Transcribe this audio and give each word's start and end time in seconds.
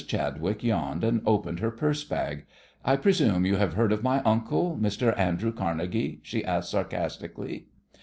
Chadwick 0.07 0.63
yawned 0.63 1.03
and 1.03 1.21
opened 1.27 1.59
her 1.59 1.69
purse 1.69 2.03
bag. 2.03 2.47
"I 2.83 2.95
presume 2.95 3.45
you 3.45 3.57
have 3.57 3.73
heard 3.75 3.91
of 3.91 4.01
my 4.01 4.21
uncle, 4.21 4.75
Mr. 4.81 5.15
Andrew 5.15 5.51
Carnegie?" 5.51 6.21
she 6.23 6.43
asked 6.43 6.71
sarcastically. 6.71 7.67